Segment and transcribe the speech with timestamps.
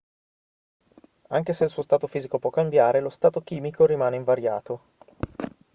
[1.27, 4.81] anche se il suo stato fisico può cambiare lo stato chimico rimane invariato